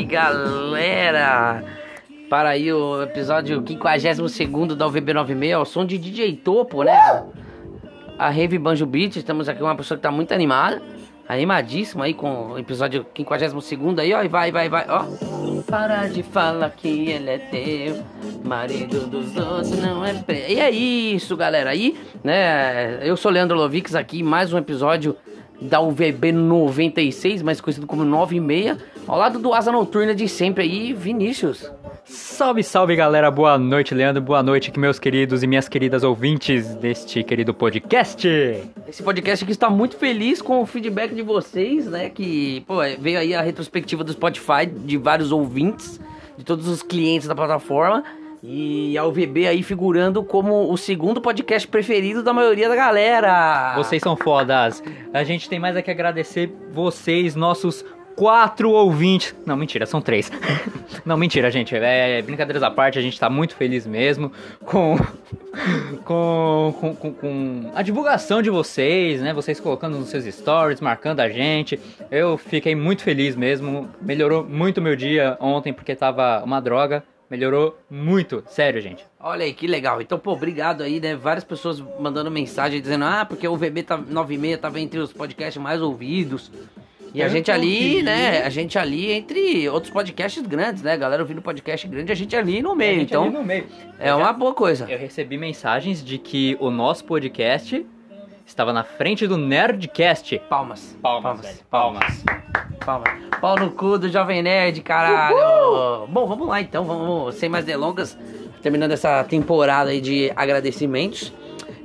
[0.00, 1.62] Salve galera!
[2.28, 7.24] Para aí o episódio 52 da UVB96, o som de DJ Topo, né?
[8.18, 10.80] A Rave Banjo Beat, estamos aqui com uma pessoa que tá muito animada,
[11.28, 15.04] animadíssima aí com o episódio 52 aí, ó, e vai, vai, vai, ó.
[15.66, 18.02] Para de falar que ele é teu,
[18.44, 20.46] marido dos outros não é pre...
[20.48, 23.06] E é isso, galera, aí, né?
[23.06, 25.16] Eu sou Leandro Lovix aqui, mais um episódio
[25.60, 28.78] da UVB 96, mais conhecido como 96,
[29.10, 31.68] ao lado do Asa Noturna de sempre aí, Vinícius.
[32.04, 36.76] Salve, salve galera, boa noite Leandro, boa noite aqui meus queridos e minhas queridas ouvintes
[36.76, 38.28] deste querido podcast.
[38.88, 43.18] Esse podcast aqui está muito feliz com o feedback de vocês, né, que pô, veio
[43.18, 46.00] aí a retrospectiva do Spotify de vários ouvintes,
[46.38, 48.04] de todos os clientes da plataforma.
[48.42, 53.74] E a UVB aí figurando como o segundo podcast preferido da maioria da galera.
[53.76, 54.82] Vocês são fodas.
[55.12, 57.84] A gente tem mais a que agradecer vocês, nossos
[58.20, 59.34] quatro ouvintes.
[59.46, 60.30] Não, mentira, são três.
[61.06, 61.74] Não, mentira, gente.
[61.74, 64.30] É brincadeiras à parte, a gente tá muito feliz mesmo
[64.66, 64.98] com,
[66.04, 69.32] com, com, com, a divulgação de vocês, né?
[69.32, 71.80] Vocês colocando nos seus stories, marcando a gente.
[72.10, 73.88] Eu fiquei muito feliz mesmo.
[74.02, 77.02] Melhorou muito meu dia ontem porque tava uma droga.
[77.30, 79.02] Melhorou muito, sério, gente.
[79.18, 80.02] Olha aí, que legal.
[80.02, 81.16] Então, pô, obrigado aí, né?
[81.16, 85.62] Várias pessoas mandando mensagem dizendo, ah, porque o VB tá 96 tava entre os podcasts
[85.62, 86.50] mais ouvidos.
[87.12, 88.42] E a gente ali, né?
[88.42, 90.96] A gente ali entre outros podcasts grandes, né?
[90.96, 92.90] Galera ouvindo podcast grande, a gente ali no meio.
[92.90, 93.66] A gente Então, ali no meio.
[93.98, 94.86] é uma boa coisa.
[94.88, 97.84] Eu recebi mensagens de que o nosso podcast
[98.46, 100.40] estava na frente do Nerdcast.
[100.48, 100.96] Palmas.
[101.02, 102.24] Palmas, velho, palmas.
[102.84, 103.12] Palmas.
[103.40, 106.06] Pau no cu do Jovem Nerd, caralho.
[106.08, 108.16] Bom, vamos lá então, vamos sem mais delongas,
[108.62, 111.32] terminando essa temporada aí de agradecimentos.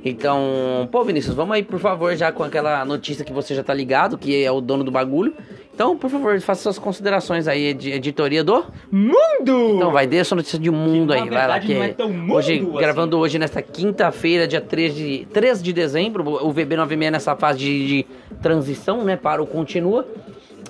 [0.08, 3.74] Então, pô, Vinícius, vamos aí, por favor, já com aquela notícia que você já tá
[3.74, 5.34] ligado, que é o dono do bagulho.
[5.74, 8.64] Então, por favor, faça suas considerações aí de editoria do.
[8.88, 9.74] Mundo!
[9.74, 11.58] Então, vai, dê a sua notícia de mundo Que, aí, na vai lá.
[11.58, 12.72] Que não é tão mundo hoje, assim.
[12.72, 17.86] gravando hoje nesta quinta-feira, dia 3 de, 3 de dezembro, o VB96 nessa fase de,
[17.88, 18.06] de
[18.40, 20.06] transição, né, para o Continua.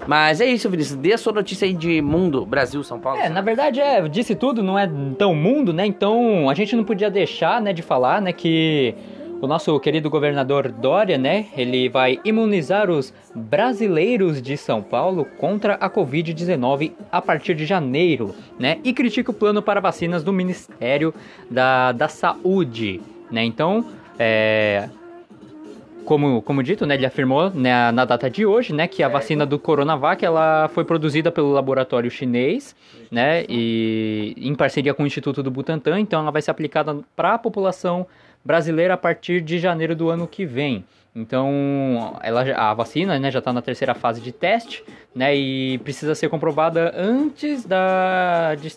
[0.06, 3.20] Mas é isso, Vinícius, dê a sua notícia aí de mundo, Brasil, São Paulo.
[3.20, 5.86] É, na verdade, é, disse tudo, não é tão mundo, né?
[5.86, 8.94] Então, a gente não podia deixar, né, de falar, né, que
[9.40, 15.74] o nosso querido governador Dória, né, ele vai imunizar os brasileiros de São Paulo contra
[15.74, 18.78] a Covid-19 a partir de janeiro, né?
[18.82, 21.12] E critica o plano para vacinas do Ministério
[21.50, 23.44] da, da Saúde, né?
[23.44, 23.84] Então,
[24.18, 24.88] é,
[26.06, 29.44] como, como dito, né, ele afirmou né, na data de hoje, né, que a vacina
[29.44, 32.74] do Coronavac ela foi produzida pelo laboratório chinês,
[33.10, 37.34] né, e em parceria com o Instituto do Butantan, então ela vai ser aplicada para
[37.34, 38.06] a população
[38.46, 40.84] brasileira a partir de janeiro do ano que vem.
[41.14, 44.84] Então, ela, a vacina, né, já está na terceira fase de teste,
[45.14, 48.72] né, e precisa ser comprovada antes da de,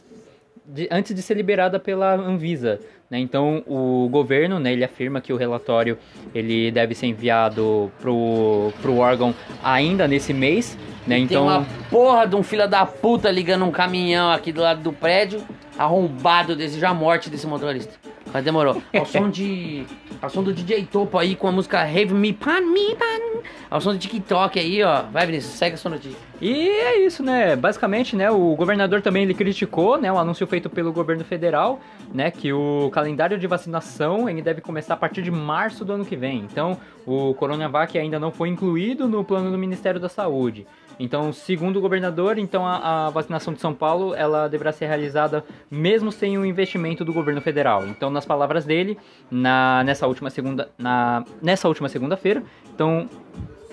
[0.65, 2.79] de- antes de ser liberada pela Anvisa.
[3.09, 3.19] Né?
[3.19, 5.97] Então o governo né, ele afirma que o relatório
[6.33, 10.77] ele deve ser enviado pro, pro órgão ainda nesse mês.
[11.07, 11.15] Né?
[11.15, 14.81] Tem Então uma porra de um filho da puta ligando um caminhão aqui do lado
[14.81, 15.41] do prédio,
[15.77, 17.98] arrombado, desejo a morte desse motorista.
[18.33, 18.81] Mas demorou.
[18.97, 19.85] Ao som de.
[20.21, 23.41] Ao som do DJ Topo aí com a música Have Me Pan Me Pan.
[23.69, 25.03] Ao som do TikTok aí, ó.
[25.03, 26.28] Vai, Vinícius, segue a sua notícia.
[26.41, 27.55] E é isso, né?
[27.55, 31.81] Basicamente, né, o governador também ele criticou, né, o anúncio feito pelo governo federal,
[32.13, 36.05] né, que o calendário de vacinação ele deve começar a partir de março do ano
[36.05, 36.39] que vem.
[36.39, 40.65] Então, o Coronavac ainda não foi incluído no plano do Ministério da Saúde.
[40.97, 45.45] Então, segundo o governador, então a, a vacinação de São Paulo ela deverá ser realizada
[45.71, 47.87] mesmo sem o investimento do governo federal.
[47.87, 48.97] Então, nas palavras dele,
[49.31, 53.09] na, nessa última segunda, na, nessa última segunda-feira, então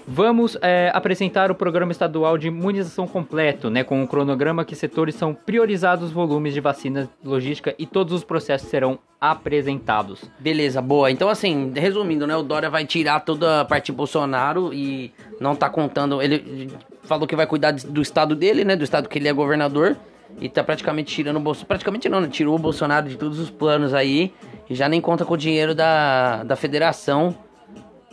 [0.08, 5.16] Vamos é, apresentar o programa estadual de imunização completo, né, com um cronograma que setores
[5.16, 10.30] são priorizados volumes de vacinas, logística e todos os processos serão apresentados.
[10.38, 11.10] Beleza, boa.
[11.10, 12.36] Então, assim, resumindo, né?
[12.36, 16.22] O Dória vai tirar toda a parte Bolsonaro e não tá contando.
[16.22, 16.70] Ele
[17.02, 18.76] falou que vai cuidar do estado dele, né?
[18.76, 19.96] Do estado que ele é governador.
[20.38, 21.68] E tá praticamente tirando o Bolsonaro.
[21.68, 22.28] Praticamente não, né?
[22.28, 24.32] Tirou o Bolsonaro de todos os planos aí.
[24.68, 27.34] E já nem conta com o dinheiro da, da federação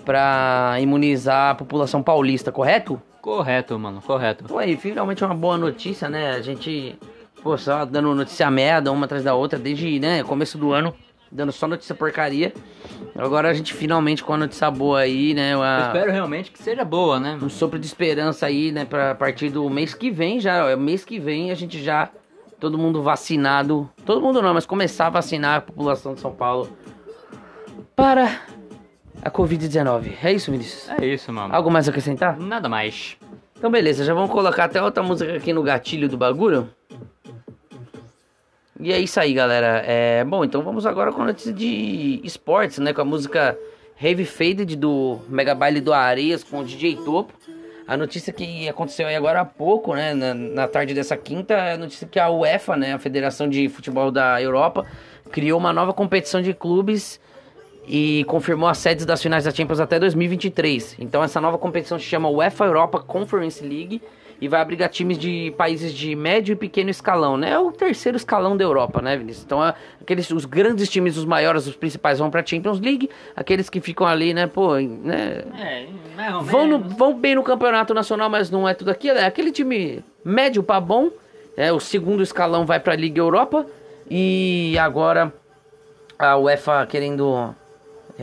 [0.04, 3.02] pra imunizar a população paulista, correto?
[3.22, 4.44] Correto, mano, correto.
[4.44, 6.32] Então aí, finalmente uma boa notícia, né?
[6.32, 6.98] A gente,
[7.42, 10.94] pô, só dando notícia merda uma atrás da outra desde, né, começo do ano,
[11.32, 12.54] dando só notícia porcaria.
[13.16, 15.54] Agora a gente finalmente com a notícia boa aí, né?
[15.54, 17.40] Eu Uma, espero realmente que seja boa, né?
[17.42, 21.06] um sopro de esperança aí, né, pra partir do mês que vem já, ó, mês
[21.06, 22.10] que vem a gente já
[22.60, 26.70] todo mundo vacinado, todo mundo não, mas começar a vacinar a população de São Paulo
[27.96, 28.42] para
[29.22, 30.14] a COVID-19.
[30.24, 30.90] É isso, Vinícius?
[30.90, 31.54] É isso, mano.
[31.54, 32.38] Algo mais a acrescentar?
[32.40, 33.18] Nada mais.
[33.58, 36.70] Então beleza, já vamos colocar até outra música aqui no gatilho do bagulho.
[38.80, 39.82] E é isso aí, galera.
[39.86, 42.92] É, bom, então vamos agora com a notícia de esportes, né?
[42.92, 43.58] Com a música
[44.02, 47.32] Heavy Faded do Mega Baile do Areias com o DJ Topo.
[47.88, 50.14] A notícia que aconteceu aí agora há pouco, né?
[50.14, 52.94] Na, na tarde dessa quinta, é a notícia que a UEFA, né?
[52.94, 54.86] A Federação de Futebol da Europa,
[55.32, 57.22] criou uma nova competição de clubes
[57.88, 60.98] e confirmou as sedes das finais da Champions até 2023.
[61.00, 64.02] Então essa nova competição se chama UEFA Europa Conference League
[64.44, 67.52] e vai abrigar times de países de médio e pequeno escalão, né?
[67.52, 69.46] É o terceiro escalão da Europa, né, Vinícius?
[69.46, 69.62] Então,
[70.02, 74.06] aqueles, os grandes times, os maiores, os principais vão para Champions League, aqueles que ficam
[74.06, 75.46] ali, né, pô, né?
[75.58, 75.86] É,
[76.42, 79.18] vão, no, vão bem no campeonato nacional, mas não é tudo aquilo.
[79.18, 81.10] É aquele time médio para bom.
[81.56, 83.66] É, o segundo escalão vai para a Liga Europa
[84.10, 85.32] e agora
[86.20, 87.56] a UEFA querendo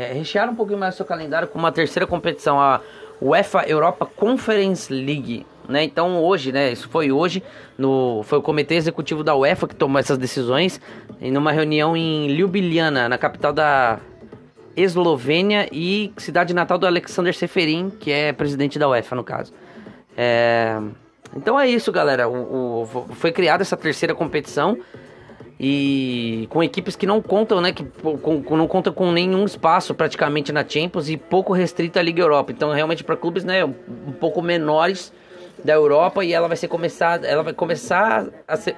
[0.00, 2.80] é, rechear um pouquinho mais o seu calendário com uma terceira competição, a
[3.20, 5.84] UEFA Europa Conference League né?
[5.84, 7.42] Então hoje, né, isso foi hoje,
[7.78, 10.80] no, foi o comitê executivo da UEFA que tomou essas decisões
[11.20, 14.00] em uma reunião em Ljubljana, na capital da
[14.76, 19.52] Eslovênia e cidade natal do Alexander Seferin, que é presidente da UEFA no caso.
[20.16, 20.76] É...
[21.36, 22.28] Então é isso, galera.
[22.28, 24.76] O, o, foi criada essa terceira competição
[25.62, 30.50] e com equipes que não contam, né, que com, não contam com nenhum espaço praticamente
[30.52, 32.50] na Champions e pouco restrita à Liga Europa.
[32.50, 35.12] Então realmente para clubes, né, um pouco menores
[35.62, 38.74] da Europa e ela vai ser começar, ela vai começar a ser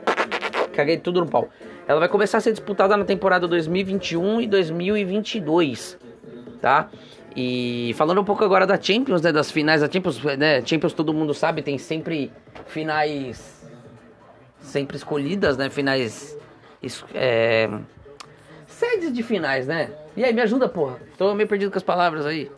[0.72, 1.48] caguei tudo no pau.
[1.86, 5.96] Ela vai começar a ser disputada na temporada 2021 e 2022,
[6.60, 6.90] tá?
[7.36, 11.14] E falando um pouco agora da Champions, né, das finais da Champions, né, Champions todo
[11.14, 12.32] mundo sabe, tem sempre
[12.66, 13.62] finais
[14.58, 16.41] sempre escolhidas, né, finais
[17.14, 17.68] é,
[18.66, 19.90] sedes de finais, né?
[20.16, 20.98] E aí, me ajuda, porra.
[21.16, 22.50] Tô meio perdido com as palavras aí.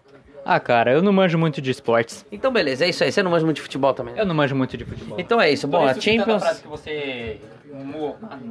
[0.45, 2.25] Ah, cara, eu não manjo muito de esportes.
[2.31, 3.11] Então, beleza, é isso aí.
[3.11, 4.15] Você não manja muito de futebol também?
[4.17, 5.19] Eu não manjo muito de futebol.
[5.19, 5.67] Então é isso.
[5.67, 6.61] Bom, isso a Champions.
[6.61, 7.41] Que você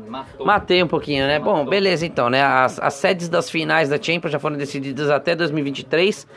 [0.07, 0.45] matou.
[0.45, 1.37] Matei um pouquinho, né?
[1.37, 1.53] Matou.
[1.55, 2.41] Bom, beleza então, né?
[2.41, 6.27] As, as sedes das finais da Champions já foram decididas até 2023.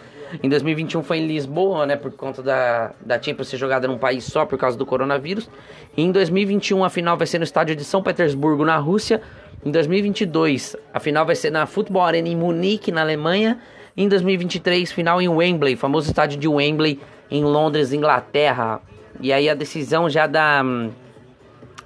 [0.42, 1.96] Em 2021 foi em Lisboa, né?
[1.96, 5.48] Por conta da, da Champions ser jogada num país só por causa do coronavírus.
[5.96, 9.20] E em 2021 a final vai ser no estádio de São Petersburgo, na Rússia.
[9.64, 13.58] Em 2022 a final vai ser na Futebol Arena em Munique, na Alemanha.
[13.96, 17.00] Em 2023, final em Wembley, famoso estádio de Wembley,
[17.30, 18.80] em Londres, Inglaterra.
[19.20, 20.62] E aí a decisão já da,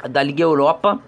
[0.09, 1.01] da Liga Europa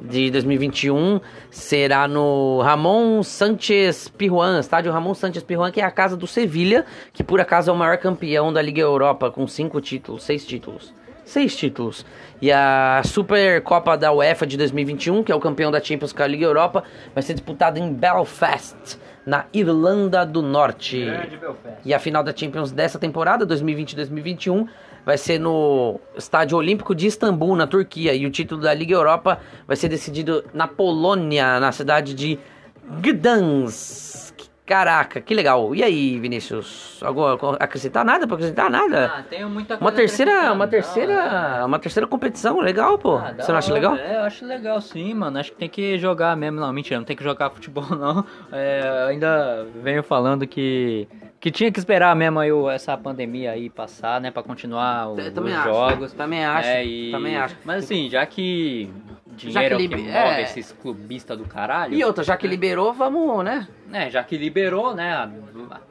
[0.00, 6.16] de 2021 será no Ramon Sanchez Pirjuan, estádio Ramon Sanchez Pirjuan, que é a casa
[6.16, 10.22] do Sevilha, que por acaso é o maior campeão da Liga Europa, com cinco títulos,
[10.22, 10.94] seis títulos.
[11.24, 12.06] Seis títulos.
[12.40, 16.84] E a Supercopa da UEFA de 2021, que é o campeão da Champions Liga Europa,
[17.12, 18.98] vai ser disputada em Belfast
[19.28, 21.06] na Irlanda do Norte.
[21.84, 24.66] E a final da Champions dessa temporada, 2020-2021,
[25.04, 28.14] vai ser no Estádio Olímpico de Istambul, na Turquia.
[28.14, 32.38] E o título da Liga Europa vai ser decidido na Polônia, na cidade de
[33.02, 34.27] Gdansk.
[34.68, 35.74] Caraca, que legal.
[35.74, 37.00] E aí, Vinícius?
[37.02, 37.24] Algo
[37.58, 39.06] acrescentar nada para acrescentar nada?
[39.16, 43.16] Ah, tenho muita coisa Uma terceira, uma terceira, uma terceira competição, legal, pô.
[43.16, 43.96] Ah, Você não acha legal?
[43.96, 45.38] É, eu acho legal sim, mano.
[45.38, 48.22] Acho que tem que jogar mesmo, não, mentira, não tem que jogar futebol não.
[48.52, 51.08] É, ainda venho falando que
[51.40, 55.64] que tinha que esperar mesmo aí essa pandemia aí passar, né, para continuar os, os
[55.64, 56.12] jogos.
[56.12, 56.68] Também acho.
[56.68, 57.12] É, e...
[57.12, 57.56] Também acho.
[57.64, 58.90] Mas assim, já que
[59.38, 59.98] dinheiro já que, liber...
[59.98, 60.42] é o que move é...
[60.42, 61.94] esses clubistas do caralho.
[61.94, 62.50] E outra, já que né?
[62.50, 63.66] liberou, vamos, né?
[63.92, 65.30] É, já que liberou, né?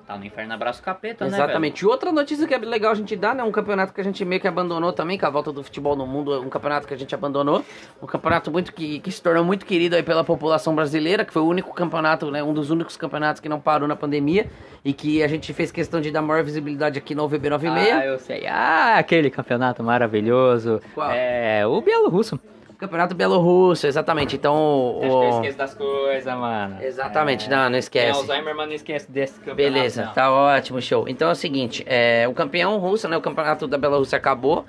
[0.05, 1.31] Tá no inferno abraço capeta, Exatamente.
[1.31, 1.43] né?
[1.45, 1.81] Exatamente.
[1.81, 3.43] E outra notícia que é legal a gente dar, né?
[3.43, 6.05] Um campeonato que a gente meio que abandonou também, com a volta do futebol no
[6.05, 7.65] mundo, um campeonato que a gente abandonou.
[8.01, 11.41] Um campeonato muito que, que se tornou muito querido aí pela população brasileira, que foi
[11.41, 12.43] o único campeonato, né?
[12.43, 14.47] Um dos únicos campeonatos que não parou na pandemia
[14.85, 17.93] e que a gente fez questão de dar maior visibilidade aqui no VB96.
[17.93, 18.45] Ah, eu sei.
[18.47, 20.79] Ah, aquele campeonato maravilhoso.
[20.93, 21.09] Qual?
[21.11, 22.39] É, o Bielorrusso.
[22.77, 24.35] Campeonato Bielorrusso, exatamente.
[24.35, 24.55] Então.
[24.55, 25.01] O...
[25.01, 26.77] Acho que eu esqueço das coisas, mano.
[26.81, 27.49] Exatamente, é...
[27.49, 28.11] não, não esquece.
[28.11, 29.73] Tem Alzheimer, mas não esquece desse campeonato.
[29.73, 30.13] Beleza, não.
[30.13, 31.07] tá ótimo, show.
[31.07, 33.17] Então é o seguinte: é, o campeão russo, né?
[33.17, 34.65] O campeonato da Bielorrússia acabou.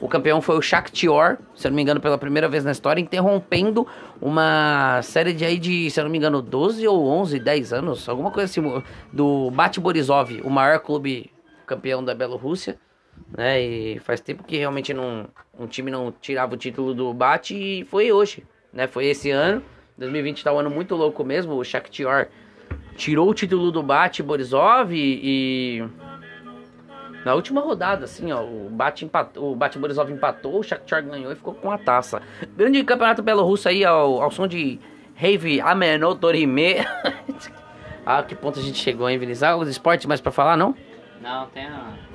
[0.00, 3.00] O campeão foi o Shakhtar, se eu não me engano, pela primeira vez na história,
[3.00, 3.86] interrompendo
[4.20, 8.08] uma série de aí de, se eu não me engano, 12 ou 11, 10 anos,
[8.08, 11.30] alguma coisa assim, do Bate Borisov, o maior clube
[11.64, 12.76] campeão da Bielorrússia
[13.36, 13.60] né?
[13.60, 17.84] E faz tempo que realmente não, um time não tirava o título do Bate e
[17.84, 18.86] foi hoje, né?
[18.86, 19.62] Foi esse ano.
[19.98, 21.54] 2020 tá um ano muito louco mesmo.
[21.54, 22.28] O Shakhtar
[22.96, 25.84] tirou o título do Bate Borisov e, e
[27.24, 31.30] na última rodada, assim, ó, o Bate, empatou, o Bate Borisov empatou, o Shakhtar ganhou
[31.32, 32.20] e ficou com a taça.
[32.56, 34.80] Grande campeonato belorrusso aí ao, ao som de
[35.14, 36.76] Rave Ameno Dorime.
[38.04, 39.44] ah, que ponto a gente chegou, hein, Vinícius?
[39.44, 40.74] Ah, os esportes mais para falar, não?
[41.20, 42.11] Não, tem a...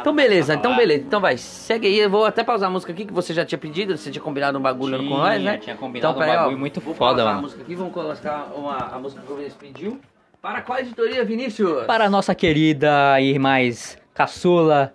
[0.00, 1.04] Então beleza, então beleza.
[1.04, 1.98] Então vai, segue aí.
[1.98, 4.58] Eu vou até pausar a música aqui que você já tinha pedido, você tinha combinado
[4.58, 5.58] um bagulho com nós, né?
[5.58, 7.38] Tinha combinado então, peraí, um bagulho ó, muito vou foda, pausar mano.
[7.38, 10.00] a música aqui, vamos colocar uma, a música que o Vinícius pediu.
[10.42, 11.84] Para qual editoria, Vinícius?
[11.86, 14.94] Para a nossa querida e mais caçula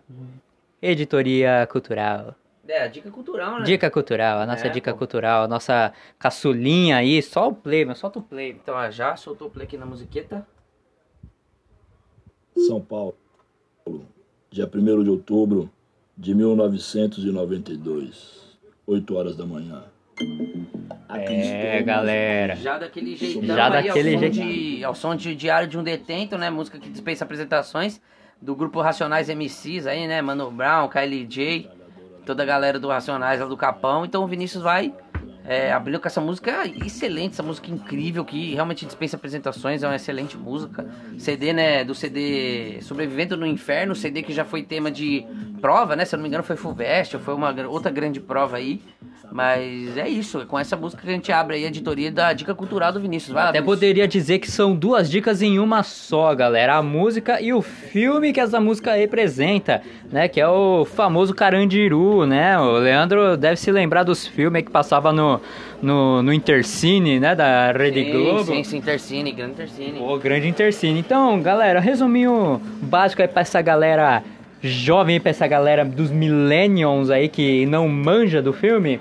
[0.81, 2.35] editoria cultural.
[2.67, 3.65] É, dica cultural, né?
[3.65, 4.99] Dica cultural, a nossa É, dica pô.
[4.99, 8.51] cultural, a nossa caçulinha aí, só o play, meu, solta o play.
[8.51, 10.47] Então, ó, já soltou o play aqui na musiqueta.
[12.55, 13.15] São Paulo,
[14.51, 15.69] dia 1 de outubro
[16.17, 19.81] de 1992, 8 horas da manhã.
[21.07, 21.85] Aqui É, estamos.
[21.85, 22.55] galera.
[22.57, 24.47] Já daquele jeitão Já aí, daquele ao som jeitão.
[24.47, 26.49] De, ao som de Diário de um Detento, né?
[26.49, 28.01] Música que dispensa apresentações.
[28.41, 30.21] Do grupo Racionais MCs aí, né?
[30.21, 31.69] Mano Brown, Kylie J.
[32.25, 34.03] Toda a galera do Racionais lá do Capão.
[34.03, 34.93] Então o Vinícius vai
[35.45, 39.83] é, abrindo com essa música excelente, essa música incrível que realmente dispensa apresentações.
[39.83, 40.85] É uma excelente música.
[41.17, 41.83] CD, né?
[41.83, 43.95] Do CD Sobrevivendo no Inferno.
[43.95, 45.25] CD que já foi tema de
[45.59, 46.05] prova, né?
[46.05, 48.81] Se eu não me engano foi Fulvestre, foi uma outra grande prova aí.
[49.31, 52.53] Mas é isso, com essa música que a gente abre aí a editoria da Dica
[52.53, 53.33] Cultural do Vinícius.
[53.33, 53.79] Vai lá, Até Vinícius.
[53.79, 56.75] poderia dizer que são duas dicas em uma só, galera.
[56.75, 60.27] A música e o filme que essa música representa, né?
[60.27, 62.59] Que é o famoso Carandiru, né?
[62.59, 65.39] O Leandro deve se lembrar dos filmes que passava no,
[65.81, 67.33] no, no Intercine, né?
[67.33, 68.43] Da Rede sim, Globo.
[68.43, 69.99] Sim, sim, Intercine, grande Intercine.
[69.99, 70.99] O grande Intercine.
[70.99, 74.21] Então, galera, resuminho básico aí pra essa galera
[74.61, 78.99] jovem, pra essa galera dos millennials aí que não manja do filme.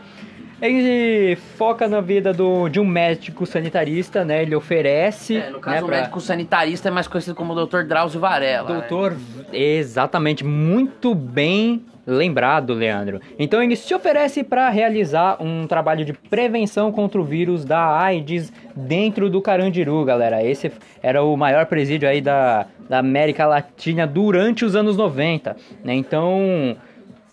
[0.61, 4.43] Ele foca na vida do, de um médico sanitarista, né?
[4.43, 5.37] Ele oferece.
[5.39, 7.83] É, no caso, né, o pra- médico sanitarista é mais conhecido como Dr.
[7.85, 8.69] Drauzio Varela.
[8.69, 8.75] né?
[8.81, 9.17] Doutor,
[9.53, 13.21] exatamente, muito bem lembrado, Leandro.
[13.39, 18.53] Então ele se oferece para realizar um trabalho de prevenção contra o vírus da AIDS
[18.75, 20.43] dentro do Carandiru, galera.
[20.43, 25.95] Esse era o maior presídio aí da, da América Latina durante os anos 90, né?
[25.95, 26.77] Então,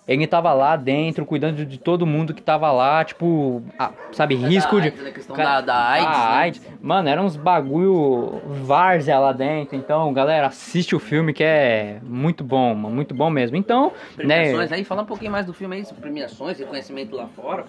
[0.08, 4.80] ele tava lá dentro, cuidando de todo mundo que tava lá, tipo, ah, sabe, risco
[4.80, 4.88] de...
[4.88, 5.12] AIDS, né?
[5.12, 6.26] questão da- da AIDS, né?
[6.38, 6.62] AIDS.
[6.82, 9.76] Mano, eram uns bagulho várzea lá dentro.
[9.76, 13.58] Então, galera, assiste o filme que é muito bom, mano, muito bom mesmo.
[13.58, 17.66] Então, Premiações né, aí, fala um pouquinho mais do filme aí, premiações, reconhecimento lá fora.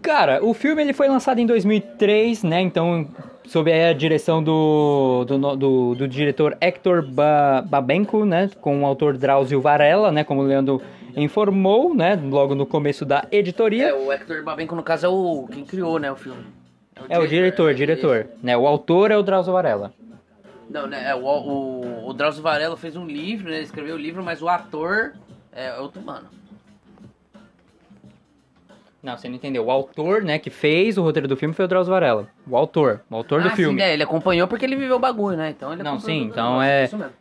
[0.00, 2.60] cara, o filme ele foi lançado em 2003, né?
[2.60, 3.08] Então,
[3.44, 8.48] sob a direção do, do, do, do diretor Hector ba Babenco, né?
[8.60, 10.22] Com o autor Drauzio Varela, né?
[10.22, 10.80] Como o Leandro
[11.16, 12.14] informou, né?
[12.22, 13.88] Logo no começo da editoria.
[13.88, 16.44] É, o Hector Babenco, no caso, é o quem criou, né, o filme.
[17.08, 17.74] É o diretor, né?
[17.74, 18.26] diretor.
[18.42, 18.56] Né?
[18.56, 19.92] O autor é o Drauzio Varela.
[20.70, 23.98] Não, né, é, o, o, o Drauzio Varela fez um livro, né, ele escreveu o
[23.98, 25.12] livro, mas o ator
[25.52, 26.28] é outro mano.
[29.02, 29.64] Não, você não entendeu.
[29.66, 32.28] O autor, né, que fez o roteiro do filme foi o Drauzio Varela.
[32.46, 33.72] O autor, o autor do Ah, filme.
[33.72, 36.24] Sim, né, ele acompanhou porque ele viveu o bagulho, né, então ele Não, sim, o
[36.26, 37.12] então é- isso mesmo.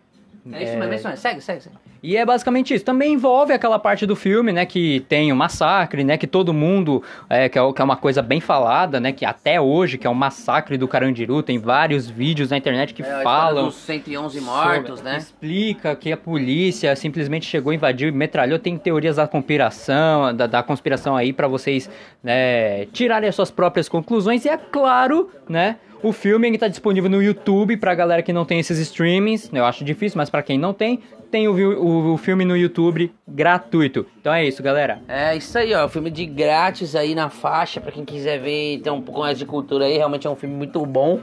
[0.54, 1.18] É isso mesmo, é isso mesmo.
[1.22, 1.76] Segue, segue, segue.
[2.04, 2.84] E é basicamente isso.
[2.84, 7.04] Também envolve aquela parte do filme, né, que tem o massacre, né, que todo mundo,
[7.30, 10.10] é, que, é, que é uma coisa bem falada, né, que até hoje, que é
[10.10, 13.66] o massacre do Carandiru, tem vários vídeos na internet que É, falam...
[13.66, 15.18] dos 111 mortos, sobre- né?
[15.20, 18.58] Explica que a polícia simplesmente chegou, invadiu e metralhou.
[18.58, 21.88] Tem teorias da conspiração, da, da conspiração aí pra vocês
[22.24, 24.44] né, tirarem as suas próprias conclusões.
[24.46, 25.78] E é claro, né?
[26.03, 29.51] O filme ele tá disponível no YouTube pra galera que não tem esses streamings.
[29.53, 33.13] Eu acho difícil, mas pra quem não tem, tem o, o, o filme no YouTube
[33.27, 34.08] gratuito.
[34.20, 35.00] Então é isso, galera.
[35.08, 35.88] É isso aí, ó.
[35.88, 39.46] Filme de grátis aí na faixa, pra quem quiser ver, ter um pouco mais de
[39.46, 39.96] cultura aí.
[39.98, 41.20] Realmente é um filme muito bom.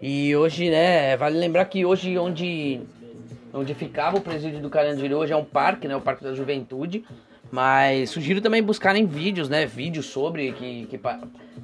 [0.00, 2.80] E hoje, né, vale lembrar que hoje onde,
[3.52, 5.94] onde ficava o presídio do Carandiru, hoje é um parque, né?
[5.94, 7.04] O Parque da Juventude.
[7.52, 9.66] Mas sugiro também buscarem vídeos, né?
[9.66, 10.98] Vídeos sobre que, que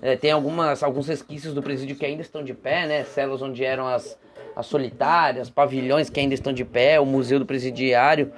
[0.02, 3.04] é, tem algumas, alguns resquícios do presídio que ainda estão de pé, né?
[3.04, 4.18] Celas onde eram as,
[4.54, 8.30] as solitárias, pavilhões que ainda estão de pé, o museu do presidiário.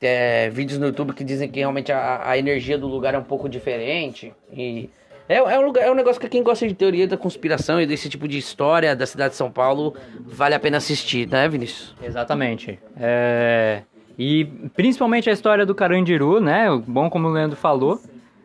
[0.00, 3.24] É, vídeos no YouTube que dizem que realmente a, a energia do lugar é um
[3.24, 4.32] pouco diferente.
[4.52, 4.88] E
[5.28, 7.86] é, é, um lugar, é um negócio que quem gosta de teoria da conspiração e
[7.86, 11.92] desse tipo de história da cidade de São Paulo vale a pena assistir, né, Vinícius?
[12.00, 12.78] Exatamente.
[12.96, 13.82] É,
[14.18, 14.44] E
[14.76, 16.66] principalmente a história do Carandiru, né?
[16.86, 18.00] Bom, como o Leandro falou.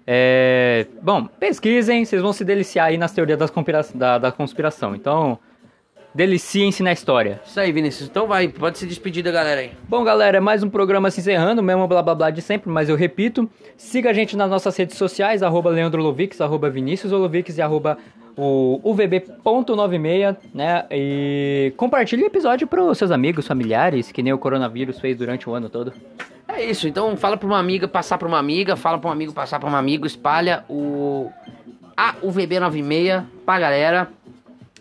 [0.07, 4.95] É, Bom, pesquisem, vocês vão se deliciar aí nas teorias das conspira- da, da conspiração.
[4.95, 5.37] Então,
[6.13, 7.39] deliciem-se na história.
[7.45, 8.09] Isso aí, Vinícius.
[8.09, 9.71] Então vai, pode se despedir da galera aí.
[9.87, 12.89] Bom, galera, é mais um programa se encerrando, mesmo blá blá blá de sempre, mas
[12.89, 13.47] eu repito.
[13.77, 17.97] Siga a gente nas nossas redes sociais, arroba Leandro Lovix, arroba Vinícius Lovix e arroba
[18.37, 20.85] o UVB.96, né?
[20.91, 25.49] E compartilhe o episódio para os seus amigos, familiares, que nem o coronavírus fez durante
[25.49, 25.93] o ano todo.
[26.47, 29.33] É isso, então fala para uma amiga passar para uma amiga, fala para um amigo
[29.33, 31.29] passar para um amigo, espalha o
[31.95, 34.07] AUVB96 pra galera.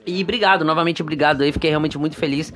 [0.06, 2.52] E obrigado, novamente obrigado aí, fiquei realmente muito feliz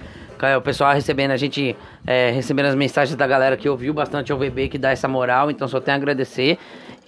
[0.56, 4.36] o pessoal recebendo a gente, é, recebendo as mensagens da galera que ouviu bastante o
[4.36, 6.58] VB, que dá essa moral, então só tenho a agradecer.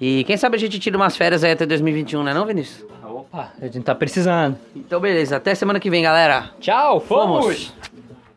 [0.01, 2.94] E quem sabe a gente tira umas férias aí até 2021, né não, Vinícius?
[3.33, 4.57] Opa, a gente tá precisando.
[4.77, 6.51] Então beleza, até semana que vem, galera.
[6.61, 7.45] Tchau, fomos.
[7.45, 7.75] fomos.